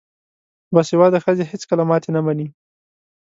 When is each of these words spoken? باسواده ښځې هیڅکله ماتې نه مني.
باسواده 0.73 1.19
ښځې 1.25 1.43
هیڅکله 1.51 1.83
ماتې 1.89 2.09
نه 2.15 2.21
مني. 2.25 2.47